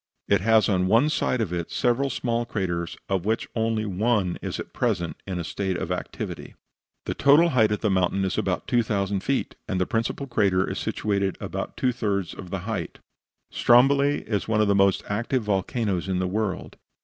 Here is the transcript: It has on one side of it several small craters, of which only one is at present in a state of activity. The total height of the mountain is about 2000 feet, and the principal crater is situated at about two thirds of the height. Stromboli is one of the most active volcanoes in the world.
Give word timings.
It 0.27 0.41
has 0.41 0.67
on 0.67 0.87
one 0.87 1.09
side 1.09 1.41
of 1.41 1.53
it 1.53 1.69
several 1.69 2.09
small 2.09 2.43
craters, 2.43 2.97
of 3.07 3.23
which 3.23 3.47
only 3.53 3.85
one 3.85 4.39
is 4.41 4.59
at 4.59 4.73
present 4.73 5.15
in 5.27 5.37
a 5.37 5.43
state 5.43 5.77
of 5.77 5.91
activity. 5.91 6.55
The 7.05 7.13
total 7.13 7.49
height 7.49 7.71
of 7.71 7.81
the 7.81 7.91
mountain 7.91 8.25
is 8.25 8.35
about 8.35 8.67
2000 8.67 9.19
feet, 9.19 9.53
and 9.67 9.79
the 9.79 9.85
principal 9.85 10.25
crater 10.25 10.67
is 10.67 10.79
situated 10.79 11.37
at 11.39 11.45
about 11.45 11.77
two 11.77 11.91
thirds 11.91 12.33
of 12.33 12.49
the 12.49 12.61
height. 12.61 12.97
Stromboli 13.51 14.21
is 14.23 14.47
one 14.47 14.59
of 14.59 14.67
the 14.67 14.73
most 14.73 15.03
active 15.07 15.43
volcanoes 15.43 16.07
in 16.07 16.17
the 16.17 16.25
world. 16.27 16.77